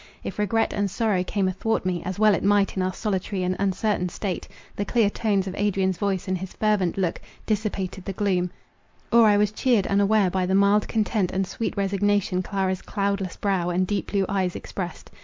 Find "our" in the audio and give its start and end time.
2.81-2.91